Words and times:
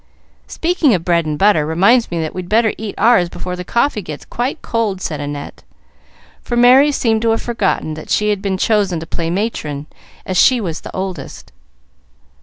"Speaking 0.47 0.95
of 0.95 1.05
bread 1.05 1.27
and 1.27 1.37
butter 1.37 1.63
reminds 1.63 2.09
me 2.09 2.19
that 2.21 2.33
we'd 2.33 2.49
better 2.49 2.73
eat 2.75 2.95
ours 2.97 3.29
before 3.29 3.55
the 3.55 3.63
coffee 3.63 4.01
gets 4.01 4.25
quite 4.25 4.63
cold," 4.63 4.99
said 4.99 5.21
Annette, 5.21 5.61
for 6.41 6.57
Merry 6.57 6.91
seemed 6.91 7.21
to 7.21 7.29
have 7.29 7.41
forgotten 7.43 7.93
that 7.93 8.09
she 8.09 8.29
had 8.31 8.41
been 8.41 8.57
chosen 8.57 8.99
to 8.99 9.05
play 9.05 9.29
matron, 9.29 9.85
as 10.25 10.37
she 10.37 10.59
was 10.59 10.81
the 10.81 10.95
oldest. 10.95 11.51